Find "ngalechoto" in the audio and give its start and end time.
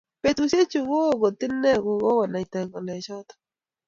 2.67-3.33